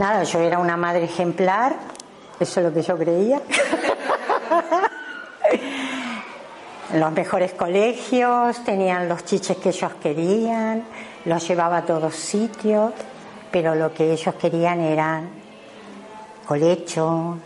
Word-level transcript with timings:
Nada, 0.00 0.22
yo 0.22 0.40
era 0.40 0.58
una 0.58 0.78
madre 0.78 1.04
ejemplar, 1.04 1.76
eso 2.40 2.60
es 2.60 2.66
lo 2.66 2.72
que 2.72 2.80
yo 2.80 2.96
creía. 2.96 3.42
Los 6.94 7.12
mejores 7.12 7.52
colegios, 7.52 8.64
tenían 8.64 9.10
los 9.10 9.26
chiches 9.26 9.58
que 9.58 9.68
ellos 9.68 9.92
querían, 10.02 10.84
los 11.26 11.46
llevaba 11.46 11.76
a 11.76 11.84
todos 11.84 12.16
sitios, 12.16 12.92
pero 13.52 13.74
lo 13.74 13.92
que 13.92 14.12
ellos 14.12 14.34
querían 14.36 14.80
eran 14.80 15.28
colecho, 16.46 17.36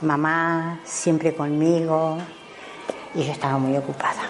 mamá, 0.00 0.80
siempre 0.84 1.36
conmigo, 1.36 2.18
y 3.14 3.22
yo 3.22 3.30
estaba 3.32 3.58
muy 3.58 3.76
ocupada. 3.76 4.22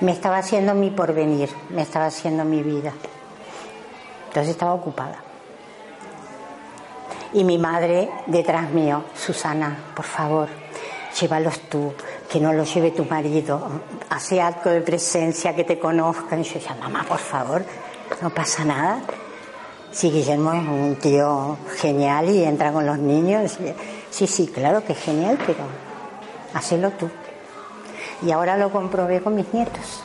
Me 0.00 0.12
estaba 0.12 0.38
haciendo 0.38 0.74
mi 0.74 0.88
porvenir, 0.90 1.50
me 1.68 1.82
estaba 1.82 2.06
haciendo 2.06 2.46
mi 2.46 2.62
vida. 2.62 2.94
Entonces 4.34 4.54
estaba 4.54 4.74
ocupada. 4.74 5.14
Y 7.34 7.44
mi 7.44 7.56
madre 7.56 8.10
detrás 8.26 8.68
mío, 8.68 9.04
Susana, 9.14 9.78
por 9.94 10.04
favor, 10.04 10.48
llévalos 11.20 11.60
tú, 11.68 11.94
que 12.28 12.40
no 12.40 12.52
los 12.52 12.74
lleve 12.74 12.90
tu 12.90 13.04
marido, 13.04 13.64
hace 14.10 14.42
acto 14.42 14.70
de 14.70 14.80
presencia, 14.80 15.54
que 15.54 15.62
te 15.62 15.78
conozcan. 15.78 16.40
Y 16.40 16.42
yo 16.42 16.54
decía, 16.54 16.74
mamá, 16.74 17.04
por 17.08 17.18
favor, 17.18 17.64
no 18.20 18.30
pasa 18.30 18.64
nada. 18.64 19.02
Sí, 19.92 20.10
Guillermo 20.10 20.52
es 20.52 20.66
un 20.66 20.96
tío 20.96 21.56
genial 21.76 22.28
y 22.28 22.42
entra 22.42 22.72
con 22.72 22.84
los 22.86 22.98
niños. 22.98 23.56
Sí, 24.10 24.26
sí, 24.26 24.48
claro 24.48 24.84
que 24.84 24.94
es 24.94 24.98
genial, 24.98 25.38
pero 25.46 25.60
hacelo 26.54 26.90
tú. 26.90 27.08
Y 28.20 28.32
ahora 28.32 28.56
lo 28.56 28.72
comprobé 28.72 29.20
con 29.22 29.36
mis 29.36 29.54
nietos. 29.54 30.02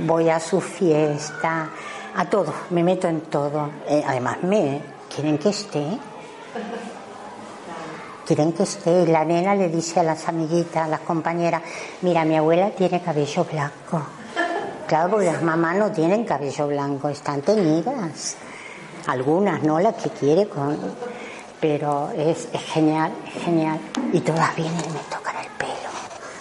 Voy 0.00 0.28
a 0.28 0.40
su 0.40 0.60
fiesta, 0.60 1.70
a 2.16 2.24
todo, 2.24 2.52
me 2.70 2.82
meto 2.82 3.08
en 3.08 3.20
todo. 3.22 3.68
Eh, 3.86 4.02
además, 4.06 4.38
me 4.42 4.80
quieren 5.14 5.36
que 5.36 5.50
esté. 5.50 5.86
Quieren 8.24 8.54
que 8.54 8.62
esté. 8.62 9.02
Y 9.02 9.06
la 9.06 9.24
nena 9.24 9.54
le 9.54 9.68
dice 9.68 10.00
a 10.00 10.02
las 10.02 10.26
amiguitas, 10.26 10.84
a 10.84 10.88
las 10.88 11.00
compañeras, 11.00 11.62
mira, 12.00 12.24
mi 12.24 12.36
abuela 12.36 12.70
tiene 12.70 13.02
cabello 13.02 13.44
blanco. 13.44 14.02
Claro, 14.86 15.10
porque 15.10 15.26
las 15.26 15.42
mamás 15.42 15.76
no 15.76 15.92
tienen 15.92 16.24
cabello 16.24 16.68
blanco, 16.68 17.10
están 17.10 17.42
teñidas. 17.42 18.36
Algunas, 19.08 19.62
¿no? 19.62 19.78
Las 19.78 19.94
que 19.94 20.08
quiere 20.10 20.48
con... 20.48 20.78
Pero 21.60 22.10
es, 22.16 22.48
es 22.52 22.62
genial, 22.62 23.12
es 23.26 23.42
genial. 23.42 23.78
Y 24.12 24.20
todas 24.20 24.56
vienen 24.56 24.80
y 24.80 24.88
me 24.88 25.00
tocan 25.10 25.36
el 25.36 25.50
pelo. 25.58 25.90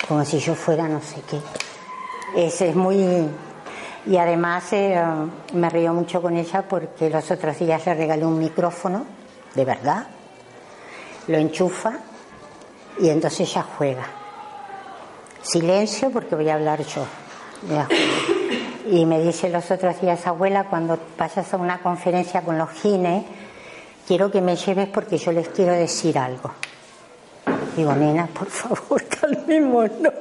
Como 0.07 0.23
si 0.23 0.39
yo 0.39 0.55
fuera 0.55 0.87
no 0.87 1.01
sé 1.01 1.21
qué. 1.29 1.39
Es, 2.35 2.61
es 2.61 2.75
muy... 2.75 3.29
Y 4.07 4.17
además 4.17 4.71
eh, 4.73 5.01
me 5.53 5.69
río 5.69 5.93
mucho 5.93 6.21
con 6.21 6.37
ella 6.37 6.63
porque 6.67 7.09
los 7.09 7.29
otros 7.31 7.57
días 7.57 7.85
le 7.85 7.95
regalé 7.95 8.25
un 8.25 8.37
micrófono, 8.37 9.05
de 9.55 9.65
verdad, 9.65 10.07
lo 11.27 11.37
enchufa 11.37 11.93
y 12.99 13.09
entonces 13.09 13.49
ella 13.49 13.65
juega. 13.77 14.05
Silencio 15.41 16.11
porque 16.11 16.35
voy 16.35 16.49
a 16.49 16.55
hablar 16.55 16.83
yo. 16.83 17.05
Y 18.87 19.05
me 19.05 19.21
dice 19.21 19.49
los 19.49 19.71
otros 19.71 19.99
días, 19.99 20.27
abuela, 20.27 20.65
cuando 20.65 20.99
vayas 21.17 21.53
a 21.53 21.57
una 21.57 21.79
conferencia 21.79 22.41
con 22.41 22.57
los 22.57 22.69
gines, 22.71 23.25
quiero 24.07 24.29
que 24.29 24.41
me 24.41 24.55
lleves 24.55 24.87
porque 24.89 25.17
yo 25.17 25.31
les 25.31 25.49
quiero 25.49 25.73
decir 25.73 26.17
algo. 26.19 26.51
Digo, 27.75 27.93
nena, 27.93 28.27
por 28.27 28.47
favor, 28.47 29.03
calmémonos, 29.21 30.13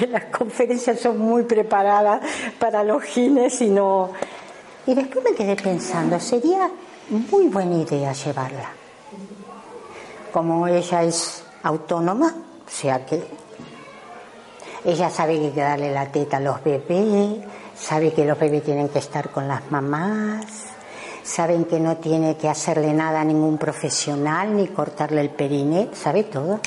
las 0.08 0.24
conferencias 0.26 1.00
son 1.00 1.18
muy 1.18 1.44
preparadas 1.44 2.20
para 2.58 2.82
los 2.84 3.02
gines 3.02 3.60
y 3.60 3.68
no... 3.68 4.10
Y 4.86 4.94
después 4.94 5.24
me 5.24 5.34
quedé 5.34 5.56
pensando, 5.56 6.18
sería 6.18 6.70
muy 7.30 7.48
buena 7.48 7.76
idea 7.76 8.12
llevarla. 8.12 8.70
Como 10.32 10.66
ella 10.66 11.02
es 11.02 11.44
autónoma, 11.62 12.34
o 12.66 12.70
sea 12.70 13.04
que 13.04 13.22
ella 14.84 15.10
sabe 15.10 15.38
que 15.38 15.46
hay 15.46 15.50
que 15.50 15.60
darle 15.60 15.92
la 15.92 16.10
teta 16.10 16.38
a 16.38 16.40
los 16.40 16.62
bebés, 16.64 17.40
sabe 17.76 18.12
que 18.12 18.24
los 18.24 18.38
bebés 18.38 18.64
tienen 18.64 18.88
que 18.88 19.00
estar 19.00 19.30
con 19.30 19.46
las 19.46 19.70
mamás, 19.70 20.46
saben 21.22 21.66
que 21.66 21.78
no 21.78 21.98
tiene 21.98 22.36
que 22.36 22.48
hacerle 22.48 22.92
nada 22.94 23.20
a 23.20 23.24
ningún 23.24 23.58
profesional 23.58 24.56
ni 24.56 24.68
cortarle 24.68 25.20
el 25.20 25.30
periné, 25.30 25.90
sabe 25.92 26.24
todo. 26.24 26.60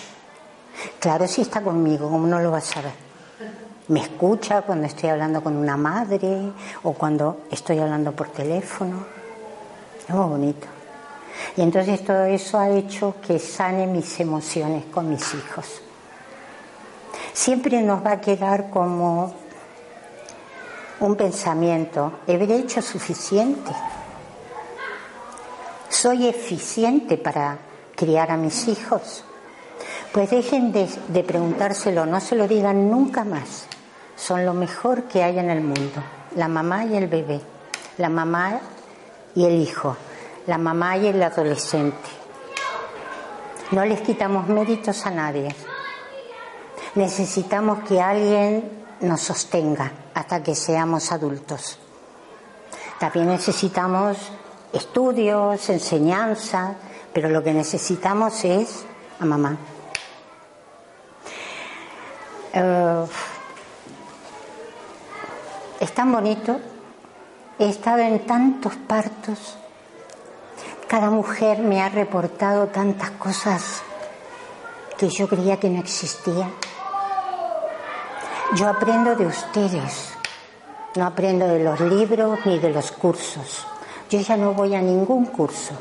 Claro, 1.00 1.28
si 1.28 1.42
está 1.42 1.62
conmigo, 1.62 2.10
¿cómo 2.10 2.28
no 2.28 2.40
lo 2.40 2.52
va 2.52 2.60
a 2.60 2.62
saber? 2.62 3.03
Me 3.90 4.00
escucha 4.00 4.62
cuando 4.62 4.88
estoy 4.88 5.10
hablando 5.10 5.44
con 5.44 5.58
una 5.58 5.76
madre 5.76 6.52
o 6.84 6.94
cuando 6.94 7.42
estoy 7.52 7.80
hablando 7.80 8.14
por 8.14 8.30
teléfono. 8.30 9.06
Es 10.08 10.16
muy 10.16 10.26
bonito. 10.26 10.68
Y 11.58 11.62
entonces 11.62 12.04
todo 12.04 12.26
eso 12.26 12.58
ha 12.60 12.70
hecho 12.70 13.16
que 13.26 13.40
sane 13.40 13.86
mis 13.88 14.20
emociones 14.20 14.86
con 14.86 15.10
mis 15.10 15.34
hijos. 15.34 15.82
Siempre 17.34 17.82
nos 17.82 18.06
va 18.06 18.14
a 18.14 18.22
quedar 18.22 18.70
como 18.70 19.34
un 21.00 21.16
pensamiento, 21.18 22.14
¿habré 22.28 22.56
hecho 22.56 22.82
suficiente? 22.82 23.72
¿Soy 25.90 26.28
eficiente 26.28 27.18
para 27.18 27.58
criar 27.96 28.32
a 28.32 28.38
mis 28.38 28.68
hijos? 28.68 29.26
Pues 30.14 30.30
dejen 30.30 30.72
de, 30.72 31.24
preguntárselo, 31.24 32.06
no 32.06 32.20
se 32.20 32.36
lo 32.36 32.48
digan 32.48 32.92
nunca 32.92 33.24
más. 33.24 33.66
Son 34.16 34.46
lo 34.46 34.54
mejor 34.54 35.06
que 35.06 35.24
hay 35.24 35.40
en 35.40 35.50
el 35.50 35.62
mundo, 35.62 36.04
la 36.36 36.48
mamá 36.48 36.86
y 36.86 36.96
el 36.96 37.08
bebé, 37.08 37.42
la 37.98 38.10
mamá 38.10 38.60
y 39.34 39.44
el 39.44 39.56
hijo, 39.60 39.98
la 40.46 40.60
mamá 40.60 40.98
y 40.98 41.08
el 41.08 41.24
adolescente. 41.24 41.98
No 43.72 43.84
les 43.86 44.02
quitamos 44.02 44.48
méritos 44.50 45.04
a 45.08 45.10
nadie. 45.10 45.56
Necesitamos 46.94 47.80
que 47.80 48.00
alguien 48.00 48.70
nos 49.02 49.20
sostenga 49.20 49.92
hasta 50.14 50.44
que 50.44 50.54
seamos 50.54 51.12
adultos. 51.12 51.80
También 53.00 53.30
necesitamos 53.30 54.16
estudios, 54.74 55.68
enseñanza, 55.72 56.76
pero 57.12 57.30
lo 57.30 57.44
que 57.44 57.52
necesitamos 57.52 58.46
es 58.46 58.86
a 59.20 59.26
mamá. 59.26 59.58
Uh, 62.54 63.08
es 65.80 65.92
tan 65.94 66.12
bonito, 66.12 66.60
he 67.58 67.68
estado 67.68 68.00
en 68.00 68.26
tantos 68.28 68.76
partos, 68.76 69.58
cada 70.88 71.10
mujer 71.10 71.60
me 71.60 71.82
ha 71.82 71.90
reportado 71.90 72.68
tantas 72.68 73.10
cosas 73.12 73.82
que 74.98 75.10
yo 75.10 75.28
creía 75.28 75.60
que 75.60 75.70
no 75.70 75.80
existían. 75.80 76.52
Yo 78.56 78.68
aprendo 78.68 79.16
de 79.16 79.26
ustedes, 79.26 80.14
no 80.96 81.08
aprendo 81.08 81.48
de 81.48 81.64
los 81.64 81.80
libros 81.80 82.40
ni 82.46 82.60
de 82.60 82.70
los 82.70 82.92
cursos. 82.92 83.66
Yo 84.12 84.20
ya 84.20 84.38
no 84.38 84.54
voy 84.54 84.76
a 84.76 84.82
ningún 84.82 85.26
curso. 85.26 85.74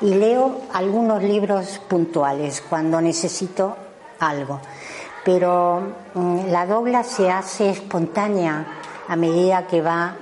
y 0.00 0.14
leo 0.14 0.62
algunos 0.74 1.22
libros 1.22 1.80
puntuales 1.88 2.62
cuando 2.68 3.00
necesito 3.00 3.76
algo. 4.20 4.60
Pero 5.28 5.82
mm, 6.14 6.46
la 6.48 6.64
dobla 6.64 7.04
se 7.04 7.30
hace 7.30 7.68
espontánea 7.68 8.64
a 9.06 9.14
medida 9.14 9.66
que 9.66 9.82
va 9.82 10.16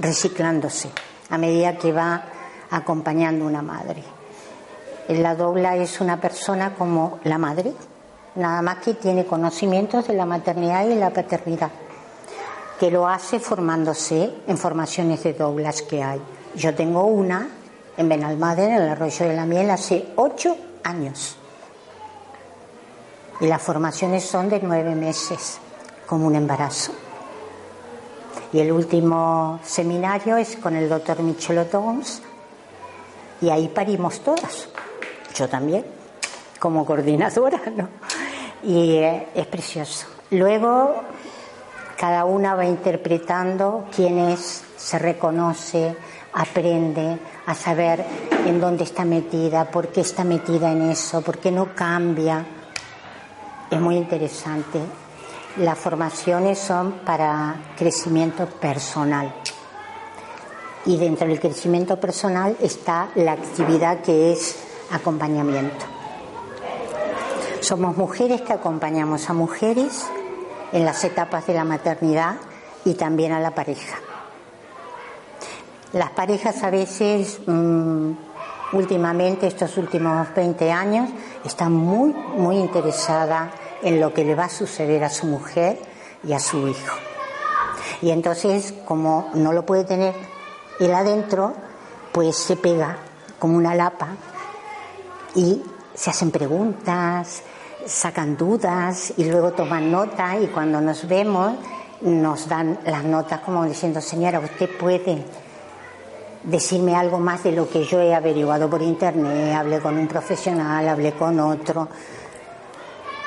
reciclándose, 0.00 0.90
a 1.30 1.38
medida 1.38 1.78
que 1.78 1.92
va 1.92 2.24
acompañando 2.68 3.46
una 3.46 3.62
madre. 3.62 4.02
La 5.10 5.36
dobla 5.36 5.76
es 5.76 6.00
una 6.00 6.20
persona 6.20 6.74
como 6.74 7.20
la 7.22 7.38
madre, 7.38 7.72
nada 8.34 8.60
más 8.60 8.78
que 8.78 8.94
tiene 8.94 9.26
conocimientos 9.26 10.08
de 10.08 10.14
la 10.14 10.26
maternidad 10.26 10.88
y 10.88 10.96
la 10.96 11.10
paternidad, 11.10 11.70
que 12.80 12.90
lo 12.90 13.06
hace 13.06 13.38
formándose 13.38 14.28
en 14.48 14.58
formaciones 14.58 15.22
de 15.22 15.34
doblas 15.34 15.82
que 15.82 16.02
hay. 16.02 16.20
Yo 16.56 16.74
tengo 16.74 17.04
una 17.04 17.48
en 17.96 18.08
Benalmádena, 18.08 18.78
en 18.78 18.82
el 18.82 18.88
Arroyo 18.88 19.28
de 19.28 19.36
la 19.36 19.46
Miel, 19.46 19.70
hace 19.70 20.14
ocho 20.16 20.56
años. 20.82 21.38
Y 23.40 23.46
las 23.46 23.62
formaciones 23.62 24.24
son 24.24 24.48
de 24.48 24.60
nueve 24.60 24.94
meses, 24.94 25.58
como 26.06 26.26
un 26.26 26.34
embarazo. 26.34 26.92
Y 28.52 28.60
el 28.60 28.72
último 28.72 29.60
seminario 29.62 30.36
es 30.36 30.56
con 30.56 30.74
el 30.74 30.88
doctor 30.88 31.20
Michel 31.20 31.58
Otons, 31.58 32.22
y 33.40 33.50
ahí 33.50 33.68
parimos 33.68 34.20
todas. 34.20 34.68
Yo 35.34 35.48
también, 35.48 35.84
como 36.58 36.84
coordinadora, 36.84 37.60
¿no? 37.76 37.88
Y 38.62 38.96
eh, 38.96 39.28
es 39.34 39.46
precioso. 39.46 40.06
Luego, 40.30 41.02
cada 41.96 42.24
una 42.24 42.54
va 42.54 42.64
interpretando 42.64 43.86
quién 43.94 44.18
es, 44.18 44.64
se 44.76 44.98
reconoce, 44.98 45.96
aprende 46.32 47.18
a 47.46 47.54
saber 47.54 48.04
en 48.46 48.60
dónde 48.60 48.84
está 48.84 49.04
metida, 49.04 49.70
por 49.70 49.88
qué 49.88 50.00
está 50.00 50.24
metida 50.24 50.70
en 50.72 50.90
eso, 50.90 51.22
por 51.22 51.38
qué 51.38 51.50
no 51.50 51.74
cambia. 51.74 52.44
Es 53.70 53.80
muy 53.80 53.96
interesante. 53.96 54.80
Las 55.58 55.78
formaciones 55.78 56.58
son 56.58 57.00
para 57.04 57.72
crecimiento 57.76 58.46
personal. 58.46 59.34
Y 60.86 60.96
dentro 60.96 61.28
del 61.28 61.38
crecimiento 61.38 62.00
personal 62.00 62.56
está 62.62 63.08
la 63.14 63.32
actividad 63.32 64.00
que 64.00 64.32
es 64.32 64.56
acompañamiento. 64.90 65.84
Somos 67.60 67.94
mujeres 67.96 68.40
que 68.40 68.54
acompañamos 68.54 69.28
a 69.28 69.34
mujeres 69.34 70.06
en 70.72 70.86
las 70.86 71.04
etapas 71.04 71.46
de 71.46 71.54
la 71.54 71.64
maternidad 71.64 72.36
y 72.86 72.94
también 72.94 73.32
a 73.32 73.40
la 73.40 73.54
pareja. 73.54 73.98
Las 75.92 76.10
parejas 76.10 76.62
a 76.62 76.70
veces, 76.70 77.40
mm, 77.46 78.12
últimamente, 78.72 79.46
estos 79.46 79.76
últimos 79.76 80.34
20 80.34 80.70
años, 80.70 81.10
están 81.44 81.72
muy, 81.72 82.12
muy 82.12 82.56
interesadas 82.56 83.50
en 83.82 84.00
lo 84.00 84.12
que 84.12 84.24
le 84.24 84.34
va 84.34 84.44
a 84.44 84.50
suceder 84.50 85.04
a 85.04 85.10
su 85.10 85.26
mujer 85.26 85.78
y 86.24 86.32
a 86.32 86.38
su 86.38 86.68
hijo. 86.68 86.96
Y 88.02 88.10
entonces, 88.10 88.74
como 88.84 89.30
no 89.34 89.52
lo 89.52 89.64
puede 89.66 89.84
tener 89.84 90.14
él 90.80 90.94
adentro, 90.94 91.54
pues 92.12 92.36
se 92.36 92.56
pega 92.56 92.96
como 93.38 93.56
una 93.56 93.74
lapa 93.74 94.08
y 95.34 95.62
se 95.94 96.10
hacen 96.10 96.30
preguntas, 96.30 97.42
sacan 97.86 98.36
dudas 98.36 99.12
y 99.16 99.24
luego 99.24 99.52
toman 99.52 99.90
nota 99.90 100.38
y 100.38 100.46
cuando 100.48 100.80
nos 100.80 101.06
vemos 101.08 101.54
nos 102.00 102.48
dan 102.48 102.78
las 102.84 103.04
notas 103.04 103.40
como 103.40 103.64
diciendo, 103.64 104.00
señora, 104.00 104.38
usted 104.38 104.68
puede 104.78 105.24
decirme 106.44 106.94
algo 106.94 107.18
más 107.18 107.42
de 107.42 107.52
lo 107.52 107.68
que 107.68 107.84
yo 107.84 108.00
he 108.00 108.14
averiguado 108.14 108.70
por 108.70 108.82
internet, 108.82 109.54
hablé 109.54 109.80
con 109.80 109.98
un 109.98 110.06
profesional, 110.06 110.88
hablé 110.88 111.12
con 111.12 111.40
otro. 111.40 111.88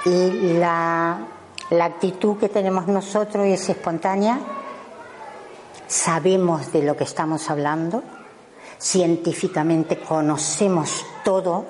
Y 0.06 0.54
la, 0.54 1.20
la 1.70 1.86
actitud 1.86 2.38
que 2.38 2.50
tenemos 2.50 2.88
nosotros 2.88 3.46
es 3.46 3.70
espontánea, 3.70 4.40
sabemos 5.88 6.72
de 6.72 6.84
lo 6.84 6.98
que 6.98 7.04
estamos 7.04 7.50
hablando, 7.50 8.04
científicamente 8.80 10.00
conocemos 10.00 11.06
todo, 11.24 11.66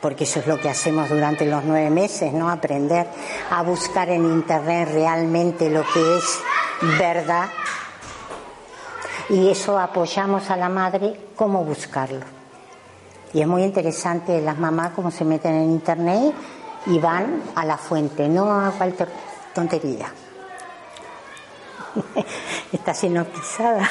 porque 0.00 0.24
eso 0.24 0.40
es 0.40 0.46
lo 0.46 0.60
que 0.60 0.68
hacemos 0.68 1.08
durante 1.08 1.44
los 1.46 1.64
nueve 1.64 1.90
meses, 1.90 2.32
¿no? 2.32 2.48
Aprender 2.48 3.08
a 3.50 3.62
buscar 3.62 4.08
en 4.10 4.24
internet 4.24 4.90
realmente 4.92 5.68
lo 5.68 5.82
que 5.82 6.16
es 6.16 6.40
verdad 6.98 7.48
y 9.28 9.48
eso 9.48 9.78
apoyamos 9.78 10.50
a 10.50 10.56
la 10.56 10.68
madre 10.68 11.20
cómo 11.36 11.64
buscarlo. 11.64 12.24
Y 13.34 13.42
es 13.42 13.46
muy 13.46 13.62
interesante 13.62 14.40
las 14.40 14.58
mamás 14.58 14.92
cómo 14.92 15.10
se 15.10 15.24
meten 15.24 15.54
en 15.54 15.70
internet 15.70 16.34
y 16.88 16.98
van 16.98 17.42
a 17.54 17.64
la 17.64 17.76
fuente, 17.76 18.28
no 18.28 18.50
a 18.50 18.72
cualquier 18.72 19.08
tontería. 19.54 20.12
Está 22.72 22.92
pisada. 23.24 23.88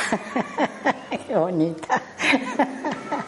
Qué 1.27 1.35
bonita. 1.35 2.01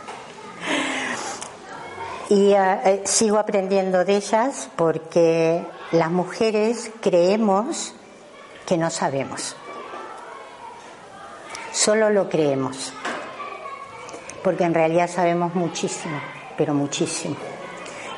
y 2.30 2.52
eh, 2.52 2.80
eh, 2.86 3.02
sigo 3.06 3.38
aprendiendo 3.38 4.06
de 4.06 4.18
ellas 4.18 4.70
porque 4.76 5.66
las 5.92 6.12
mujeres 6.12 6.92
creemos 7.02 7.94
que 8.66 8.78
no 8.78 8.90
sabemos. 8.90 9.56
Solo 11.72 12.10
lo 12.10 12.30
creemos, 12.30 12.94
porque 14.44 14.64
en 14.64 14.74
realidad 14.74 15.08
sabemos 15.10 15.54
muchísimo, 15.56 16.20
pero 16.58 16.74
muchísimo. 16.74 17.36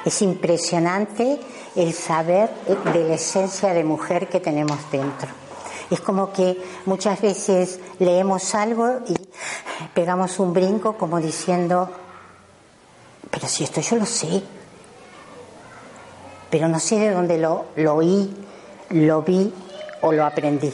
Es 0.05 0.21
impresionante 0.21 1.39
el 1.75 1.93
saber 1.93 2.49
de 2.93 3.07
la 3.07 3.15
esencia 3.15 3.73
de 3.73 3.83
mujer 3.83 4.27
que 4.27 4.39
tenemos 4.39 4.79
dentro. 4.91 5.29
Es 5.89 5.99
como 6.01 6.31
que 6.31 6.57
muchas 6.85 7.21
veces 7.21 7.79
leemos 7.99 8.55
algo 8.55 8.99
y 9.07 9.15
pegamos 9.93 10.39
un 10.39 10.53
brinco 10.53 10.97
como 10.97 11.19
diciendo, 11.19 11.89
pero 13.29 13.47
si 13.47 13.65
esto 13.65 13.81
yo 13.81 13.97
lo 13.97 14.05
sé, 14.05 14.41
pero 16.49 16.67
no 16.67 16.79
sé 16.79 16.97
de 16.97 17.11
dónde 17.11 17.37
lo, 17.37 17.65
lo 17.75 17.95
oí, 17.95 18.33
lo 18.89 19.21
vi 19.21 19.53
o 20.01 20.11
lo 20.11 20.25
aprendí. 20.25 20.71